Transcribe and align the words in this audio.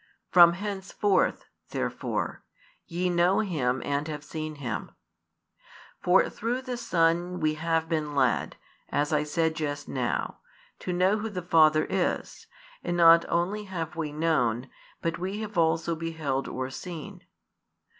From 0.31 0.53
henceforth, 0.53 1.45
therefore, 1.69 2.43
ye 2.87 3.07
know 3.07 3.41
Him 3.41 3.83
and 3.85 4.07
have 4.07 4.23
seen 4.23 4.55
Him. 4.55 4.89
For 6.01 6.27
through 6.27 6.63
the 6.63 6.75
Son 6.77 7.39
we 7.39 7.53
have 7.53 7.87
been 7.87 8.15
led, 8.15 8.55
as 8.89 9.13
I 9.13 9.21
said 9.21 9.53
just 9.55 9.87
now, 9.87 10.39
to 10.79 10.91
know 10.91 11.19
Who 11.19 11.29
the 11.29 11.43
Father 11.43 11.85
is, 11.87 12.47
and 12.83 12.97
not 12.97 13.25
only 13.29 13.65
have 13.65 13.95
we 13.95 14.11
known, 14.11 14.71
but 15.03 15.19
we 15.19 15.41
have 15.41 15.55
also 15.55 15.95
beheld 15.95 16.47
or 16.47 16.71
seen. 16.71 17.21